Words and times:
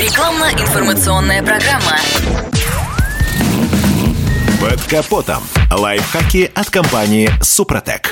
Рекламно-информационная 0.00 1.42
программа. 1.42 1.98
Под 4.58 4.80
капотом. 4.88 5.42
Лайфхаки 5.70 6.50
от 6.54 6.70
компании 6.70 7.28
«Супротек». 7.42 8.10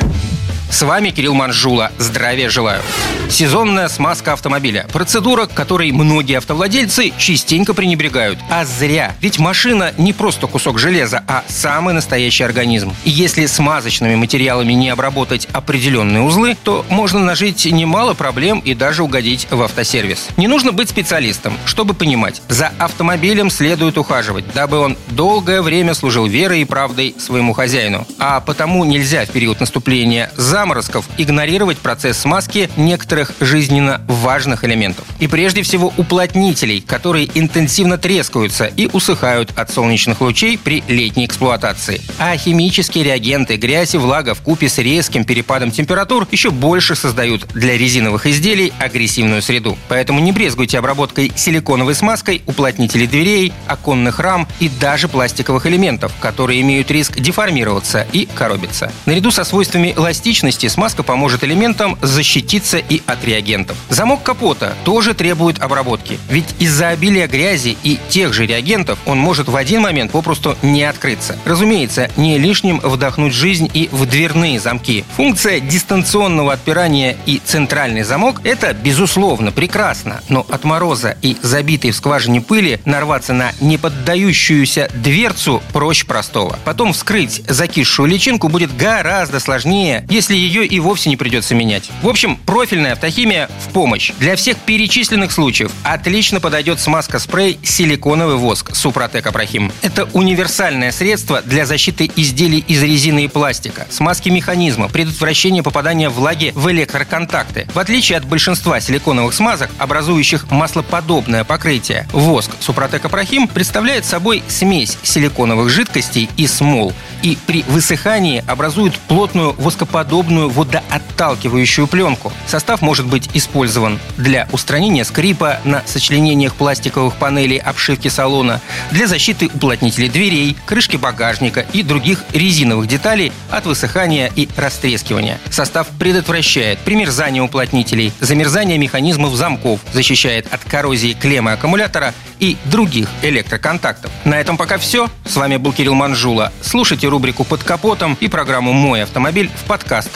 С 0.71 0.83
вами 0.83 1.11
Кирилл 1.11 1.35
Манжула. 1.35 1.91
Здравия 1.99 2.51
желаю. 2.51 2.83
Сезонная 3.31 3.89
смазка 3.89 4.35
автомобиля. 4.35 4.87
Процедура, 4.93 5.47
которой 5.47 5.91
многие 5.93 6.37
автовладельцы 6.37 7.13
частенько 7.19 7.73
пренебрегают. 7.73 8.39
А 8.51 8.65
зря. 8.65 9.15
Ведь 9.21 9.39
машина 9.39 9.93
не 9.97 10.13
просто 10.13 10.47
кусок 10.47 10.79
железа, 10.79 11.25
а 11.27 11.43
самый 11.49 11.95
настоящий 11.95 12.45
организм. 12.45 12.95
И 13.05 13.11
если 13.11 13.47
смазочными 13.47 14.15
материалами 14.15 14.75
не 14.75 14.91
обработать 14.91 15.49
определенные 15.53 16.23
узлы, 16.23 16.57
то 16.63 16.85
можно 16.91 17.19
нажить 17.19 17.65
немало 17.65 18.15
проблем 18.15 18.61
и 18.61 18.75
даже 18.75 19.03
угодить 19.03 19.49
в 19.51 19.63
автосервис. 19.63 20.29
Не 20.37 20.49
нужно 20.49 20.73
быть 20.73 20.91
специалистом, 20.91 21.57
чтобы 21.65 21.95
понимать. 21.95 22.43
За 22.49 22.73
автомобилем 22.79 23.51
следует 23.51 23.97
ухаживать, 23.99 24.45
дабы 24.55 24.79
он 24.79 24.97
долгое 25.09 25.63
время 25.63 25.95
служил 25.95 26.27
верой 26.27 26.61
и 26.61 26.67
правдой 26.67 27.15
своему 27.19 27.53
хозяину. 27.55 28.07
А 28.19 28.41
потому 28.41 28.85
нельзя 28.85 29.25
в 29.25 29.31
период 29.31 29.61
наступления 29.61 30.31
за 30.37 30.58
заморозков 30.59 31.09
игнорировать 31.19 31.79
процесс 31.79 32.19
смазки 32.19 32.69
некоторых 32.77 33.33
жизненно 33.39 34.01
важных 34.09 34.65
элементов. 34.65 35.05
И 35.21 35.29
прежде 35.29 35.63
всего 35.63 35.93
уплотнителей, 35.97 36.81
которые 36.81 37.31
интенсивно 37.33 37.97
трескаются 37.97 38.65
и 38.65 38.89
усыхают 38.93 39.53
от 39.57 39.71
солнечных 39.71 40.21
лучей 40.21 40.59
при 40.59 40.83
летней 40.89 41.27
эксплуатации. 41.27 42.01
А 42.19 42.37
химические 42.37 43.05
реагенты, 43.05 43.55
грязь 43.55 43.95
и 43.95 43.99
влага 43.99 44.35
в 44.35 44.41
купе 44.41 44.69
с 44.69 44.79
резким 44.79 45.25
перепадом 45.25 45.71
температур 45.71 46.27
еще 46.33 46.51
больше 46.51 46.97
создают 46.97 47.47
для 47.55 47.79
резиновых 47.79 48.27
изделий 48.27 48.73
агрессивную 48.81 49.43
среду. 49.43 49.79
Поэтому 49.87 50.19
не 50.19 50.33
брезгуйте 50.33 50.79
обработкой 50.79 51.33
силиконовой 51.37 51.95
смазкой 51.95 52.43
уплотнителей 52.47 53.07
дверей, 53.07 53.53
оконных 53.69 54.19
рам 54.19 54.49
и 54.59 54.69
даже 54.69 55.07
пластиковых 55.07 55.67
элементов, 55.67 56.13
которые 56.21 56.61
имеют 56.63 56.91
риск 56.91 57.21
деформироваться 57.21 58.09
и 58.13 58.27
коробиться. 58.27 58.91
Наряду 59.07 59.31
со 59.31 59.45
свойствами 59.45 59.95
эластичности 59.97 60.48
прочности 60.49 60.69
смазка 60.69 61.03
поможет 61.03 61.45
элементам 61.45 61.99
защититься 62.01 62.79
и 62.79 63.03
от 63.05 63.23
реагентов. 63.23 63.77
Замок 63.91 64.23
капота 64.23 64.75
тоже 64.83 65.13
требует 65.13 65.61
обработки, 65.61 66.19
ведь 66.31 66.47
из-за 66.59 66.89
обилия 66.89 67.29
грязи 67.29 67.77
и 67.83 67.99
тех 68.09 68.33
же 68.33 68.47
реагентов 68.47 68.99
он 69.05 69.19
может 69.19 69.47
в 69.47 69.55
один 69.55 69.83
момент 69.83 70.11
попросту 70.11 70.57
не 70.63 70.85
открыться. 70.85 71.37
Разумеется, 71.45 72.11
не 72.17 72.39
лишним 72.39 72.81
вдохнуть 72.81 73.35
жизнь 73.35 73.71
и 73.75 73.91
в 73.93 74.07
дверные 74.07 74.59
замки. 74.59 75.05
Функция 75.17 75.61
дистанционного 75.61 76.55
отпирания 76.55 77.19
и 77.27 77.43
центральный 77.45 78.03
замок– 78.03 78.41
это, 78.45 78.73
безусловно, 78.73 79.53
прекрасно, 79.53 80.23
но 80.31 80.47
от 80.49 80.65
мороза 80.65 81.19
и 81.21 81.37
забитой 81.43 81.91
в 81.91 81.97
скважине 81.97 82.41
пыли 82.41 82.81
нарваться 82.87 83.35
на 83.35 83.53
неподдающуюся 83.61 84.89
дверцу 84.95 85.63
проще 85.75 86.07
простого. 86.07 86.59
Потом 86.65 86.95
вскрыть 86.95 87.43
закисшую 87.47 88.09
личинку 88.09 88.49
будет 88.49 88.75
гораздо 88.75 89.41
сложнее, 89.41 90.07
если 90.09 90.38
ее 90.39 90.67
и 90.67 90.81
вовсе 90.81 91.11
не 91.11 91.17
придется 91.17 91.55
менять. 91.55 91.91
В 92.03 92.09
общем, 92.09 92.37
профильная 92.37 92.93
автохимия 92.93 93.51
в 93.67 93.73
помощь. 93.73 94.13
Для 94.19 94.37
всех 94.37 94.57
перечисленных 94.59 95.33
случаев 95.33 95.71
отлично 95.83 96.41
подойдет 96.41 96.81
смазка-спрей 96.81 97.59
силиконовый 97.63 98.37
воск 98.37 98.75
Супротек 98.75 99.27
Апрахим. 99.27 99.73
Это 99.83 100.09
универсальное 100.13 100.93
средство 100.93 101.43
для 101.43 101.67
защиты 101.67 102.11
изделий 102.17 102.65
из 102.67 102.83
резины 102.83 103.25
и 103.25 103.29
пластика, 103.29 103.87
смазки 103.91 104.29
механизма, 104.29 104.89
предотвращения 104.89 105.63
попадания 105.63 106.09
влаги 106.09 106.53
в 106.55 106.71
электроконтакты. 106.71 107.67
В 107.75 107.79
отличие 107.79 108.19
от 108.19 108.25
большинства 108.25 108.81
силиконовых 108.81 109.35
смазок, 109.35 109.71
образующих 109.79 110.51
маслоподобное 110.51 111.45
покрытие, 111.45 112.07
воск 112.13 112.53
Супротек 112.61 113.05
Апрахим 113.05 113.49
представляет 113.49 114.05
собой 114.05 114.43
смесь 114.49 114.97
силиконовых 115.03 115.69
жидкостей 115.71 116.29
и 116.37 116.47
смол 116.47 116.93
и 117.23 117.37
при 117.47 117.65
высыхании 117.65 118.45
образует 118.47 118.99
плотную 119.09 119.55
воскоподобную 119.59 120.28
удобную 120.29 120.51
водоотталкивающую 120.51 121.87
пленку. 121.87 122.33
Состав 122.47 122.83
может 122.83 123.07
быть 123.07 123.31
использован 123.33 123.99
для 124.19 124.47
устранения 124.53 125.05
скрипа 125.05 125.59
на 125.65 125.83
сочленениях 125.87 126.55
пластиковых 126.55 127.17
панелей 127.17 127.57
обшивки 127.57 128.09
салона, 128.09 128.61
для 128.91 129.07
защиты 129.07 129.47
уплотнителей 129.47 130.11
дверей, 130.11 130.57
крышки 130.67 130.97
багажника 130.97 131.65
и 131.73 131.83
других 131.83 132.25
резиновых 132.33 132.89
деталей 132.89 133.33
от 133.51 133.65
высыхания 133.65 134.31
и 134.37 134.49
растрескивания. 134.55 135.39
Состав 135.51 135.89
предотвращает 135.99 136.79
примерзание 136.81 137.43
уплотнителей, 137.43 138.13
замерзание 138.21 138.77
механизмов 138.77 139.35
замков, 139.35 139.81
защищает 139.95 140.53
от 140.53 140.63
коррозии 140.65 141.17
клеммы 141.19 141.53
аккумулятора 141.53 142.13
и 142.39 142.57
других 142.67 143.09
электроконтактов. 143.23 144.11
На 144.25 144.39
этом 144.39 144.57
пока 144.57 144.79
все. 144.79 145.09
С 145.25 145.37
вами 145.37 145.57
был 145.57 145.73
Кирилл 145.73 145.95
Манжула. 145.95 146.53
Слушайте 146.61 147.09
рубрику 147.09 147.45
«Под 147.45 147.63
капотом» 147.63 148.17
и 148.21 148.29
программу 148.29 148.73
«Мой 148.73 149.03
автомобиль» 149.03 149.51
в 149.55 149.65